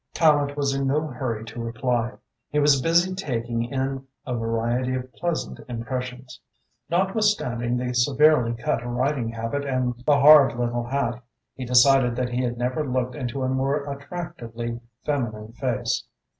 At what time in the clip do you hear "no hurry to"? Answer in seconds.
0.87-1.61